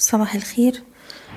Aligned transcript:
صباح 0.00 0.34
الخير. 0.34 0.82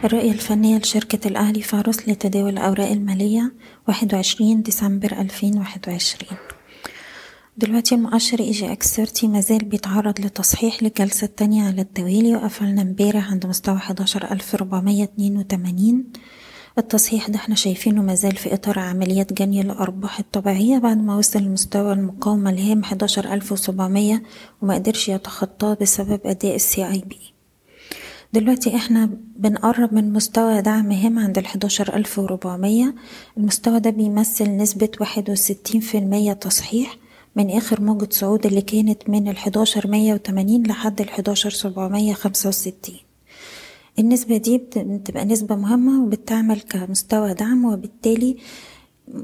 الرؤية 0.03 0.31
الفنية 0.31 0.77
لشركة 0.77 1.27
الأهلي 1.27 1.61
فارس 1.61 2.09
لتداول 2.09 2.49
الأوراق 2.49 2.89
المالية 2.89 3.53
واحد 3.87 4.13
وعشرين 4.13 4.61
ديسمبر 4.61 5.11
ألفين 5.21 5.57
واحد 5.57 5.89
وعشرين. 5.89 6.37
دلوقتي 7.57 7.95
المؤشر 7.95 8.39
EGX 8.39 8.95
30 8.95 9.31
مازال 9.31 9.65
بيتعرض 9.65 10.19
لتصحيح 10.21 10.83
للجلسة 10.83 11.25
التانية 11.25 11.63
على 11.67 11.81
التوالي 11.81 12.35
وقفلنا 12.35 12.81
امبارح 12.81 13.31
عند 13.31 13.45
مستوى 13.45 13.77
حداشر 13.79 14.31
ألف 14.31 14.55
ربعمية 14.55 15.03
اتنين 15.03 15.37
وتمانين. 15.37 16.03
التصحيح 16.77 17.29
ده 17.29 17.35
إحنا 17.35 17.55
شايفينه 17.55 18.01
مازال 18.01 18.35
في 18.35 18.53
إطار 18.53 18.79
عمليات 18.79 19.33
جني 19.33 19.61
الأرباح 19.61 20.19
الطبيعية 20.19 20.77
بعد 20.77 20.97
ما 20.97 21.15
وصل 21.17 21.39
لمستوى 21.39 21.93
المقاومة 21.93 22.49
الهام 22.49 22.83
حداشر 22.83 23.33
ألف 23.33 23.51
وسبعمية 23.51 24.23
وما 24.61 24.73
قدرش 24.73 25.09
يتخطاه 25.09 25.77
بسبب 25.81 26.19
أداء 26.25 26.55
السي 26.55 26.87
آي 26.87 27.03
بي. 27.07 27.32
دلوقتي 28.33 28.75
إحنا 28.75 29.09
بنقرب 29.35 29.93
من 29.93 30.13
مستوى 30.13 30.61
دعم 30.61 30.91
هام 30.91 31.19
عند 31.19 31.37
الحداشر 31.37 31.95
ألف 31.95 32.19
المستوى 33.37 33.79
ده 33.79 33.89
بيمثل 33.89 34.57
نسبة 34.57 34.89
واحد 34.99 35.29
وستين 35.29 35.81
في 35.81 35.97
المية 35.97 36.33
تصحيح 36.33 36.97
من 37.35 37.49
آخر 37.49 37.81
موجة 37.81 38.07
صعود 38.11 38.45
اللي 38.45 38.61
كانت 38.61 39.09
من 39.09 39.27
الحداشر 39.27 39.87
مية 39.87 40.13
وتمانين 40.13 40.67
لحد 40.67 41.01
الحداشر 41.01 41.49
سبعمية 41.49 42.13
خمسة 42.13 42.49
وستين. 42.49 42.99
النسبة 43.99 44.37
دي 44.37 44.57
بتبقى 44.77 45.25
نسبة 45.25 45.55
مهمة 45.55 46.03
وبتعمل 46.05 46.61
كمستوى 46.61 47.33
دعم 47.33 47.65
وبالتالي 47.65 48.37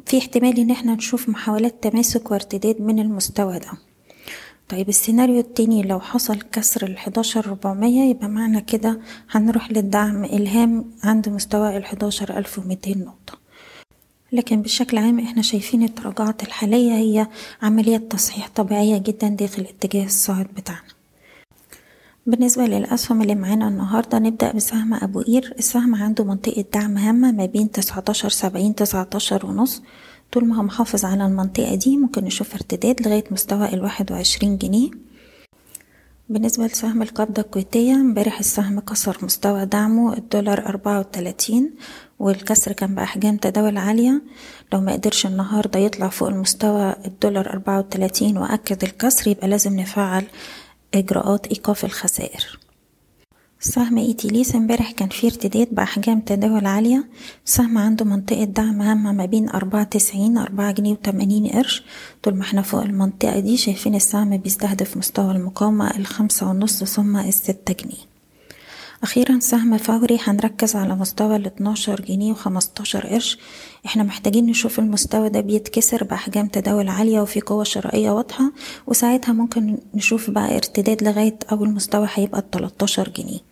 في 0.06 0.18
احتمال 0.18 0.60
إن 0.60 0.72
إحنا 0.72 0.96
نشوف 0.96 1.30
محاولات 1.30 1.84
تماسك 1.84 2.32
وارتداد 2.32 2.82
من 2.82 3.00
المستوى 3.00 3.60
ده. 3.60 3.72
طيب 4.70 4.90
السيناريو 4.90 5.40
التاني 5.40 5.84
لو 5.84 6.00
حصل 6.00 6.42
كسر 6.42 6.86
الحداشر 6.88 7.48
ربعمية 7.48 8.10
يبقى 8.10 8.28
معنى 8.30 8.62
كده 8.62 9.00
هنروح 9.32 9.72
للدعم 9.72 10.24
إلهام 10.24 10.86
عند 11.04 11.30
مستوى 11.30 11.78
ألف 12.38 12.60
ومتين 12.60 13.00
نقطة. 13.00 13.40
لكن 14.32 14.62
بشكل 14.62 14.98
عام 14.98 15.20
إحنا 15.20 15.42
شايفين 15.42 15.84
التراجعات 15.84 16.44
الحالية 16.44 16.92
هي 16.92 17.28
عملية 17.62 17.98
تصحيح 17.98 18.50
طبيعية 18.56 18.98
جدا 18.98 19.28
داخل 19.28 19.62
الاتجاه 19.62 20.06
الصاعد 20.06 20.48
بتاعنا. 20.58 20.82
بالنسبة 22.26 22.66
للأسهم 22.66 23.22
اللي 23.22 23.36
معانا 23.36 23.68
النهاردة 23.68 24.20
نبدأ 24.20 24.52
بسهم 24.52 24.94
أبو 24.94 25.22
قير. 25.22 25.54
السهم 25.60 25.96
عنده 25.96 26.24
منطقة 26.24 26.66
دعم 26.74 26.98
هامة 26.98 27.32
ما 27.32 27.46
بين 27.46 27.72
تسعتاشر 27.72 28.30
سبعين 28.30 28.76
تسعتاشر 28.76 29.46
ونص. 29.46 29.82
طول 30.32 30.46
ما 30.46 30.58
هو 30.58 30.64
محافظ 30.64 31.06
على 31.06 31.26
المنطقة 31.26 31.76
دي 31.76 31.98
ممكن 31.98 32.24
نشوف 32.24 32.54
ارتداد 32.54 33.08
لغاية 33.08 33.24
مستوى 33.32 33.74
الواحد 33.74 34.12
وعشرين 34.12 34.58
جنيه. 34.58 34.90
بالنسبة 36.30 36.66
لسهم 36.66 37.02
القبضة 37.02 37.42
الكويتية 37.42 37.94
امبارح 37.94 38.40
السهم 38.40 38.80
كسر 38.80 39.18
مستوى 39.22 39.66
دعمه 39.66 40.14
الدولار 40.18 40.66
أربعة 40.66 41.00
وتلاتين 41.00 41.74
والكسر 42.20 42.72
كان 42.72 42.96
بأحجام 42.96 43.38
تداول 43.38 43.78
عالية. 43.78 44.22
لو 44.74 44.82
ما 44.82 44.92
قدرش 44.94 45.26
النهاردة 45.26 45.80
يطلع 45.80 46.10
فوق 46.10 46.28
المستوى 46.28 46.96
الدولار 47.06 47.50
أربعة 47.50 47.80
وتلاتين 47.80 48.38
وأكد 48.38 48.84
الكسر 48.84 49.32
يبقى 49.32 49.48
لازم 49.48 49.80
نفعل 49.80 50.24
إجراءات 50.94 51.48
إيقاف 51.48 51.86
الخسائر. 51.86 52.60
سهم 53.62 53.98
ايتيليس 53.98 54.56
امبارح 54.56 54.92
كان 54.92 55.10
فيه 55.10 55.28
ارتداد 55.28 55.68
بأحجام 55.72 56.20
تداول 56.20 56.66
عالية. 56.66 57.08
سهم 57.46 57.78
عنده 57.78 58.06
منطقة 58.06 58.44
دعم 58.44 58.82
هامة 58.82 59.12
ما 59.12 59.26
بين 59.26 59.50
أربعة 59.50 59.84
تسعين 59.84 60.38
أربعة 60.38 60.72
جنيه 60.72 60.92
وتمانين 60.92 61.48
قرش. 61.48 61.84
طول 62.24 62.36
ما 62.36 62.42
إحنا 62.42 62.62
فوق 62.62 62.82
المنطقة 62.82 63.40
دي 63.40 63.58
شايفين 63.58 63.96
السهم 63.96 64.38
بيستهدف 64.38 64.98
مستوى 64.98 65.32
المقاومة 65.32 65.98
الخمسة 65.98 66.50
ونص 66.50 66.84
ثم 66.84 67.18
الستة 67.18 67.74
جنيه. 67.74 68.10
أخيرا 69.04 69.40
سهم 69.40 69.78
فوري 69.78 70.20
هنركز 70.24 70.76
على 70.76 70.96
مستوى 70.96 71.36
الاتناشر 71.36 72.02
جنيه 72.02 72.32
وخمستاشر 72.32 73.08
قرش. 73.08 73.38
إحنا 73.86 74.04
محتاجين 74.04 74.46
نشوف 74.46 74.80
المستوى 74.80 75.30
ده 75.30 75.42
بيتكسر 75.42 76.04
بأحجام 76.04 76.48
تداول 76.48 76.88
عالية 76.88 77.22
وفي 77.22 77.42
قوة 77.42 77.64
شرائية 77.64 78.12
واضحة. 78.12 78.52
وساعتها 78.88 79.34
ممكن 79.34 79.78
نشوف 79.94 80.30
بقى 80.30 80.56
ارتداد 80.56 81.04
لغاية 81.04 81.40
أول 81.52 81.70
مستوى 81.70 82.08
هيبقى 82.14 82.40
التلاتاشر 82.40 83.10
جنيه. 83.10 83.49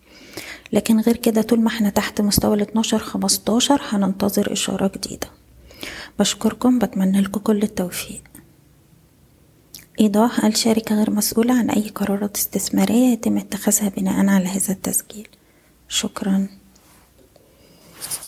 لكن 0.72 1.00
غير 1.00 1.16
كده 1.16 1.42
طول 1.42 1.60
ما 1.60 1.68
إحنا 1.68 1.90
تحت 1.90 2.20
مستوى 2.20 2.56
الاتناشر 2.56 2.98
خمستاشر 2.98 3.80
هننتظر 3.88 4.52
إشارة 4.52 4.90
جديدة. 4.96 5.28
بشكركم 6.18 6.78
بتمنى 6.78 7.20
لكم 7.20 7.40
كل 7.40 7.62
التوفيق. 7.62 8.22
إيضاح 10.00 10.44
الشركة 10.44 10.94
غير 10.94 11.10
مسؤولة 11.10 11.58
عن 11.58 11.70
أي 11.70 11.88
قرارات 11.88 12.36
استثمارية 12.36 13.12
يتم 13.12 13.36
اتخاذها 13.38 13.88
بناء 13.88 14.26
على 14.26 14.46
هذا 14.46 14.72
التسجيل؟ 14.72 15.28
شكرا. 15.88 16.48